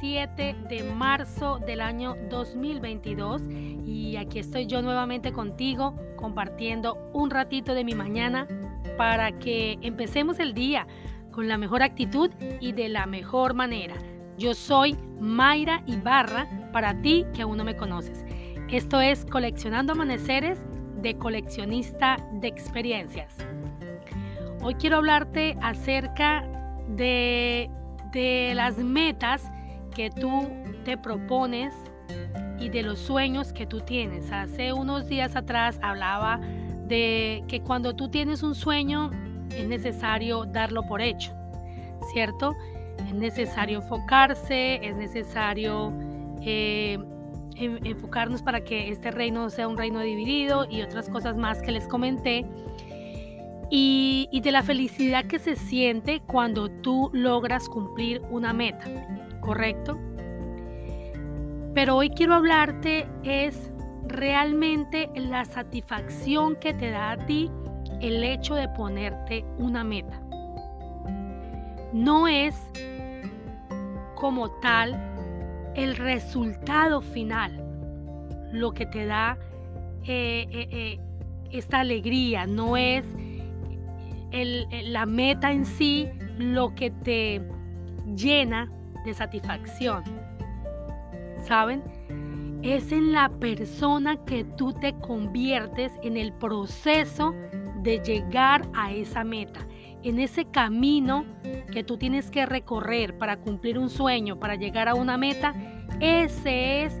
7 0.00 0.56
de 0.68 0.82
marzo 0.94 1.58
del 1.58 1.80
año 1.80 2.16
2022 2.28 3.42
y 3.84 4.16
aquí 4.16 4.38
estoy 4.38 4.66
yo 4.66 4.82
nuevamente 4.82 5.32
contigo 5.32 5.96
compartiendo 6.16 7.10
un 7.12 7.30
ratito 7.30 7.74
de 7.74 7.84
mi 7.84 7.94
mañana 7.94 8.46
para 8.98 9.32
que 9.38 9.78
empecemos 9.82 10.38
el 10.38 10.52
día 10.54 10.86
con 11.32 11.48
la 11.48 11.58
mejor 11.58 11.82
actitud 11.82 12.30
y 12.60 12.72
de 12.72 12.88
la 12.88 13.06
mejor 13.06 13.54
manera. 13.54 13.94
Yo 14.38 14.54
soy 14.54 14.96
Mayra 15.18 15.82
Ibarra 15.86 16.46
para 16.72 17.00
ti 17.00 17.24
que 17.34 17.42
aún 17.42 17.56
no 17.56 17.64
me 17.64 17.76
conoces. 17.76 18.24
Esto 18.70 19.00
es 19.00 19.24
Coleccionando 19.24 19.92
Amaneceres 19.92 20.58
de 21.00 21.16
coleccionista 21.16 22.16
de 22.34 22.48
experiencias. 22.48 23.34
Hoy 24.62 24.74
quiero 24.74 24.96
hablarte 24.96 25.56
acerca 25.62 26.46
de, 26.88 27.70
de 28.16 28.54
las 28.54 28.78
metas 28.78 29.44
que 29.94 30.08
tú 30.08 30.48
te 30.86 30.96
propones 30.96 31.74
y 32.58 32.70
de 32.70 32.82
los 32.82 32.98
sueños 32.98 33.52
que 33.52 33.66
tú 33.66 33.82
tienes. 33.82 34.32
Hace 34.32 34.72
unos 34.72 35.06
días 35.06 35.36
atrás 35.36 35.78
hablaba 35.82 36.40
de 36.88 37.44
que 37.46 37.60
cuando 37.60 37.94
tú 37.94 38.08
tienes 38.08 38.42
un 38.42 38.54
sueño 38.54 39.10
es 39.54 39.68
necesario 39.68 40.46
darlo 40.46 40.86
por 40.86 41.02
hecho, 41.02 41.30
¿cierto? 42.14 42.54
Es 43.06 43.12
necesario 43.12 43.80
enfocarse, 43.82 44.80
es 44.82 44.96
necesario 44.96 45.92
eh, 46.40 46.98
enfocarnos 47.56 48.40
para 48.40 48.64
que 48.64 48.88
este 48.88 49.10
reino 49.10 49.50
sea 49.50 49.68
un 49.68 49.76
reino 49.76 50.00
dividido 50.00 50.66
y 50.70 50.80
otras 50.80 51.10
cosas 51.10 51.36
más 51.36 51.60
que 51.60 51.70
les 51.70 51.86
comenté. 51.86 52.46
Y, 53.70 54.40
de 54.42 54.52
la 54.52 54.62
felicidad 54.62 55.24
que 55.24 55.38
se 55.38 55.56
siente 55.56 56.20
cuando 56.20 56.70
tú 56.70 57.10
logras 57.12 57.68
cumplir 57.68 58.22
una 58.30 58.52
meta, 58.52 58.84
¿correcto? 59.40 59.98
Pero 61.74 61.96
hoy 61.96 62.10
quiero 62.10 62.34
hablarte 62.34 63.08
es 63.24 63.70
realmente 64.06 65.10
la 65.16 65.44
satisfacción 65.44 66.54
que 66.56 66.74
te 66.74 66.90
da 66.90 67.12
a 67.12 67.26
ti 67.26 67.50
el 68.00 68.22
hecho 68.22 68.54
de 68.54 68.68
ponerte 68.68 69.44
una 69.58 69.82
meta. 69.82 70.20
No 71.92 72.28
es 72.28 72.54
como 74.14 74.50
tal 74.60 74.94
el 75.74 75.96
resultado 75.96 77.00
final 77.00 77.62
lo 78.52 78.72
que 78.72 78.86
te 78.86 79.06
da 79.06 79.38
eh, 80.04 80.46
eh, 80.50 80.68
eh, 80.70 81.00
esta 81.50 81.80
alegría, 81.80 82.46
no 82.46 82.76
es 82.76 83.04
la 84.44 85.06
meta 85.06 85.52
en 85.52 85.64
sí 85.64 86.08
lo 86.38 86.74
que 86.74 86.90
te 86.90 87.42
llena 88.14 88.70
de 89.04 89.14
satisfacción. 89.14 90.04
¿Saben? 91.42 91.82
Es 92.62 92.92
en 92.92 93.12
la 93.12 93.28
persona 93.28 94.24
que 94.24 94.44
tú 94.44 94.72
te 94.72 94.94
conviertes 94.98 95.92
en 96.02 96.16
el 96.16 96.32
proceso 96.32 97.34
de 97.82 98.00
llegar 98.00 98.68
a 98.74 98.92
esa 98.92 99.22
meta, 99.22 99.60
en 100.02 100.18
ese 100.18 100.44
camino 100.46 101.24
que 101.70 101.84
tú 101.84 101.96
tienes 101.96 102.30
que 102.30 102.44
recorrer 102.46 103.16
para 103.16 103.36
cumplir 103.36 103.78
un 103.78 103.90
sueño, 103.90 104.40
para 104.40 104.56
llegar 104.56 104.88
a 104.88 104.94
una 104.94 105.16
meta, 105.16 105.54
ese 106.00 106.84
es, 106.84 107.00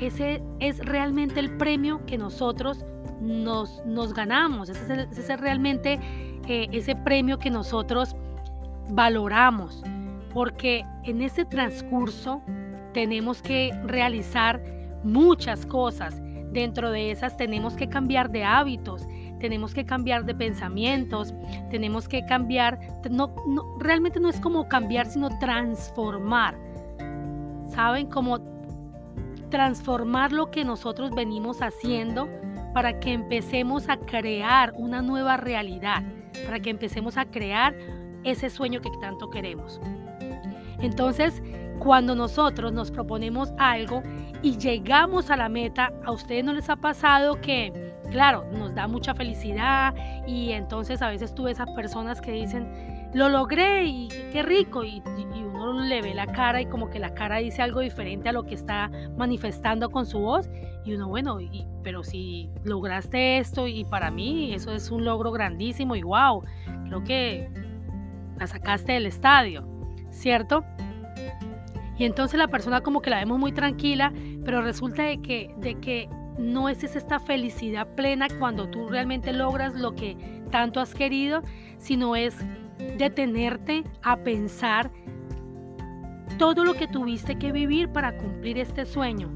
ese 0.00 0.42
es 0.58 0.78
realmente 0.80 1.38
el 1.38 1.56
premio 1.56 2.04
que 2.04 2.18
nosotros 2.18 2.84
nos, 3.20 3.84
nos 3.86 4.14
ganamos, 4.14 4.68
ese 4.68 5.08
es, 5.10 5.40
realmente 5.40 6.00
ese 6.48 6.96
premio 6.96 7.38
que 7.38 7.50
nosotros 7.50 8.16
valoramos, 8.90 9.82
porque 10.32 10.84
en 11.04 11.22
ese 11.22 11.44
transcurso 11.44 12.42
tenemos 12.92 13.42
que 13.42 13.70
realizar 13.84 14.62
muchas 15.02 15.66
cosas. 15.66 16.20
Dentro 16.52 16.90
de 16.90 17.10
esas 17.10 17.36
tenemos 17.36 17.74
que 17.74 17.88
cambiar 17.88 18.30
de 18.30 18.44
hábitos, 18.44 19.06
tenemos 19.38 19.74
que 19.74 19.84
cambiar 19.84 20.24
de 20.24 20.34
pensamientos, 20.34 21.34
tenemos 21.70 22.08
que 22.08 22.24
cambiar, 22.24 22.78
no, 23.10 23.34
realmente 23.78 24.18
no 24.18 24.28
es 24.28 24.40
como 24.40 24.66
cambiar, 24.68 25.06
sino 25.06 25.28
transformar. 25.38 26.56
¿Saben? 27.70 28.06
Como 28.06 28.40
transformar 29.50 30.32
lo 30.32 30.50
que 30.50 30.64
nosotros 30.64 31.10
venimos 31.14 31.60
haciendo 31.60 32.28
para 32.74 32.98
que 33.00 33.12
empecemos 33.12 33.88
a 33.88 33.96
crear 33.96 34.72
una 34.76 35.02
nueva 35.02 35.36
realidad, 35.36 36.02
para 36.44 36.60
que 36.60 36.70
empecemos 36.70 37.16
a 37.16 37.24
crear 37.26 37.74
ese 38.24 38.50
sueño 38.50 38.80
que 38.80 38.90
tanto 39.00 39.30
queremos. 39.30 39.80
Entonces, 40.80 41.42
cuando 41.78 42.14
nosotros 42.14 42.72
nos 42.72 42.90
proponemos 42.90 43.52
algo 43.58 44.02
y 44.42 44.56
llegamos 44.58 45.30
a 45.30 45.36
la 45.36 45.48
meta, 45.48 45.92
¿a 46.04 46.12
ustedes 46.12 46.44
no 46.44 46.52
les 46.52 46.68
ha 46.68 46.76
pasado 46.76 47.40
que 47.40 47.88
claro, 48.10 48.44
nos 48.52 48.74
da 48.74 48.86
mucha 48.86 49.14
felicidad 49.14 49.94
y 50.26 50.52
entonces 50.52 51.02
a 51.02 51.10
veces 51.10 51.34
tú 51.34 51.44
ves 51.44 51.58
personas 51.74 52.20
que 52.20 52.32
dicen, 52.32 53.10
lo 53.14 53.28
logré 53.28 53.84
y 53.84 54.08
qué 54.32 54.42
rico 54.42 54.84
y, 54.84 55.02
le 55.72 56.02
ve 56.02 56.14
la 56.14 56.26
cara 56.26 56.60
y 56.60 56.66
como 56.66 56.90
que 56.90 56.98
la 56.98 57.14
cara 57.14 57.38
dice 57.38 57.62
algo 57.62 57.80
diferente 57.80 58.28
a 58.28 58.32
lo 58.32 58.44
que 58.44 58.54
está 58.54 58.90
manifestando 59.16 59.90
con 59.90 60.06
su 60.06 60.18
voz 60.18 60.48
y 60.84 60.94
uno, 60.94 61.08
bueno, 61.08 61.38
pero 61.82 62.02
si 62.02 62.48
lograste 62.64 63.38
esto 63.38 63.66
y 63.66 63.84
para 63.84 64.10
mí 64.10 64.54
eso 64.54 64.72
es 64.72 64.90
un 64.90 65.04
logro 65.04 65.32
grandísimo 65.32 65.96
y 65.96 66.02
wow, 66.02 66.44
creo 66.86 67.04
que 67.04 67.50
la 68.38 68.46
sacaste 68.46 68.92
del 68.92 69.06
estadio, 69.06 69.66
¿cierto? 70.10 70.64
Y 71.98 72.04
entonces 72.04 72.38
la 72.38 72.48
persona 72.48 72.80
como 72.80 73.02
que 73.02 73.10
la 73.10 73.18
vemos 73.18 73.38
muy 73.38 73.52
tranquila, 73.52 74.12
pero 74.44 74.62
resulta 74.62 75.02
de 75.02 75.20
que, 75.20 75.52
de 75.58 75.74
que 75.74 76.08
no 76.38 76.68
es 76.68 76.84
esta 76.84 77.18
felicidad 77.18 77.88
plena 77.96 78.28
cuando 78.38 78.68
tú 78.68 78.88
realmente 78.88 79.32
logras 79.32 79.74
lo 79.74 79.94
que 79.94 80.16
tanto 80.50 80.80
has 80.80 80.94
querido, 80.94 81.42
sino 81.78 82.14
es 82.14 82.36
detenerte 82.96 83.82
a 84.02 84.16
pensar 84.18 84.90
todo 86.38 86.64
lo 86.64 86.74
que 86.74 86.86
tuviste 86.86 87.36
que 87.36 87.52
vivir 87.52 87.90
para 87.90 88.16
cumplir 88.16 88.58
este 88.58 88.86
sueño 88.86 89.28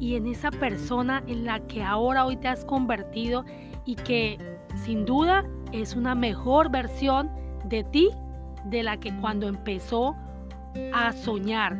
y 0.00 0.16
en 0.16 0.26
esa 0.26 0.50
persona 0.50 1.22
en 1.26 1.44
la 1.44 1.60
que 1.60 1.82
ahora 1.82 2.26
hoy 2.26 2.36
te 2.36 2.48
has 2.48 2.64
convertido 2.64 3.44
y 3.84 3.94
que 3.94 4.38
sin 4.84 5.04
duda 5.04 5.44
es 5.72 5.94
una 5.94 6.14
mejor 6.14 6.70
versión 6.70 7.30
de 7.64 7.84
ti 7.84 8.10
de 8.64 8.82
la 8.82 8.98
que 8.98 9.16
cuando 9.16 9.48
empezó 9.48 10.16
a 10.92 11.12
soñar, 11.12 11.76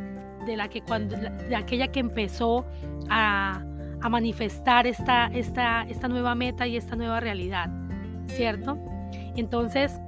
de 0.46 0.56
la 0.56 0.68
que 0.68 0.80
cuando 0.80 1.16
de 1.16 1.56
aquella 1.56 1.88
que 1.88 2.00
empezó 2.00 2.64
a 3.10 3.60
manifestar 4.08 4.86
esta, 4.86 5.26
esta, 5.26 5.82
esta 5.82 6.08
nueva 6.08 6.34
meta 6.34 6.66
y 6.66 6.76
esta 6.76 6.94
nueva 6.96 7.20
realidad, 7.20 7.68
¿cierto? 8.26 8.78
Entonces, 9.36 10.00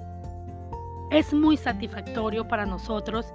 es 1.11 1.35
muy 1.35 1.57
satisfactorio 1.57 2.47
para 2.47 2.67
nosotros 2.67 3.33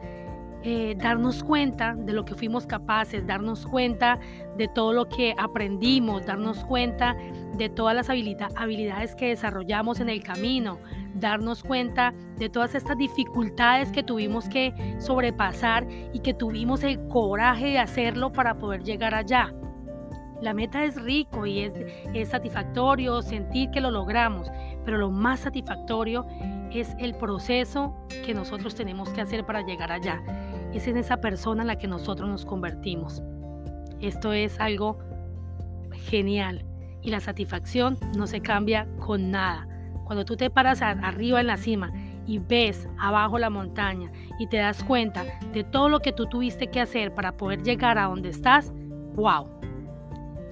eh, 0.68 0.96
darnos 0.98 1.44
cuenta 1.44 1.94
de 1.94 2.12
lo 2.12 2.26
que 2.26 2.34
fuimos 2.34 2.66
capaces, 2.66 3.28
darnos 3.28 3.68
cuenta 3.68 4.18
de 4.58 4.68
todo 4.68 4.94
lo 4.94 5.08
que 5.08 5.36
aprendimos, 5.38 6.26
darnos 6.26 6.66
cuenta 6.66 7.16
de 7.56 7.70
todas 7.70 7.96
las 7.96 8.10
habilidades 8.10 9.16
que 9.16 9.28
desarrollamos 9.28 10.00
en 10.00 10.10
el 10.10 10.24
camino, 10.24 10.80
darnos 11.14 11.62
cuenta 11.62 12.16
de 12.40 12.50
todas 12.50 12.74
estas 12.74 12.98
dificultades 12.98 13.92
que 13.92 14.02
tuvimos 14.02 14.50
que 14.50 14.74
sobrepasar 14.98 15.86
y 16.14 16.20
que 16.22 16.34
tuvimos 16.34 16.82
el 16.82 17.08
coraje 17.10 17.68
de 17.68 17.78
hacerlo 17.78 18.32
para 18.32 18.58
poder 18.58 18.82
llegar 18.82 19.14
allá. 19.14 19.54
La 20.42 20.56
meta 20.56 20.84
es 20.84 21.00
rico 21.00 21.46
y 21.46 21.60
es, 21.60 21.74
es 22.16 22.30
satisfactorio 22.30 23.22
sentir 23.22 23.70
que 23.70 23.82
lo 23.82 23.92
logramos, 23.92 24.52
pero 24.84 24.98
lo 24.98 25.12
más 25.12 25.42
satisfactorio 25.42 26.26
es 26.72 26.96
el 26.98 27.14
proceso 27.14 27.96
que 28.26 28.34
nosotros 28.34 28.74
tenemos 28.74 29.10
que 29.10 29.22
hacer 29.22 29.46
para 29.46 29.62
llegar 29.62 29.92
allá. 29.92 30.24
Es 30.76 30.88
en 30.88 30.98
esa 30.98 31.22
persona 31.22 31.64
en 31.64 31.68
la 31.68 31.78
que 31.78 31.88
nosotros 31.88 32.30
nos 32.30 32.46
convertimos. 32.46 33.24
Esto 34.02 34.34
es 34.34 34.60
algo 34.60 35.00
genial 35.94 36.66
y 37.02 37.12
la 37.12 37.22
satisfacción 37.22 37.98
no 38.18 38.28
se 38.28 38.42
cambia 38.42 38.86
con 39.00 39.32
nada. 39.32 39.70
Cuando 40.04 40.26
tú 40.26 40.36
te 40.36 40.50
paras 40.50 40.82
arriba 40.82 41.40
en 41.40 41.48
la 41.48 41.56
cima 41.56 41.94
y 42.28 42.40
ves 42.40 42.90
abajo 43.00 43.40
la 43.40 43.50
montaña 43.50 44.12
y 44.38 44.48
te 44.48 44.58
das 44.58 44.84
cuenta 44.84 45.24
de 45.54 45.64
todo 45.64 45.88
lo 45.88 46.02
que 46.02 46.12
tú 46.12 46.26
tuviste 46.26 46.68
que 46.68 46.82
hacer 46.82 47.14
para 47.14 47.38
poder 47.38 47.64
llegar 47.64 47.98
a 47.98 48.08
donde 48.08 48.28
estás, 48.28 48.74
wow, 49.16 49.48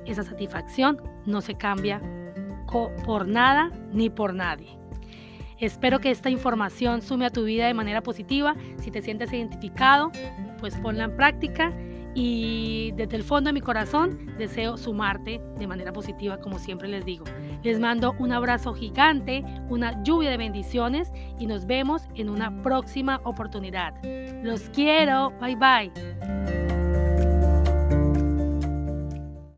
esa 0.05 0.23
satisfacción 0.23 1.01
no 1.25 1.41
se 1.41 1.55
cambia 1.55 2.01
por 3.05 3.27
nada 3.27 3.71
ni 3.91 4.09
por 4.09 4.33
nadie. 4.33 4.82
Espero 5.59 5.99
que 5.99 6.11
esta 6.11 6.29
información 6.29 7.01
sume 7.01 7.25
a 7.25 7.29
tu 7.29 7.43
vida 7.43 7.67
de 7.67 7.73
manera 7.73 8.01
positiva. 8.01 8.55
Si 8.77 8.91
te 8.91 9.01
sientes 9.01 9.31
identificado, 9.33 10.11
pues 10.59 10.75
ponla 10.77 11.05
en 11.05 11.15
práctica 11.15 11.73
y 12.15 12.91
desde 12.95 13.15
el 13.15 13.23
fondo 13.23 13.49
de 13.49 13.53
mi 13.53 13.61
corazón 13.61 14.33
deseo 14.37 14.77
sumarte 14.77 15.41
de 15.57 15.67
manera 15.67 15.91
positiva 15.93 16.37
como 16.39 16.59
siempre 16.59 16.87
les 16.87 17.05
digo. 17.05 17.25
Les 17.63 17.79
mando 17.79 18.15
un 18.19 18.31
abrazo 18.31 18.73
gigante, 18.73 19.43
una 19.69 20.03
lluvia 20.03 20.29
de 20.29 20.37
bendiciones 20.37 21.11
y 21.39 21.47
nos 21.47 21.65
vemos 21.65 22.03
en 22.15 22.29
una 22.29 22.61
próxima 22.61 23.19
oportunidad. 23.23 23.93
Los 24.43 24.69
quiero. 24.69 25.31
Bye 25.39 25.55
bye. 25.55 26.62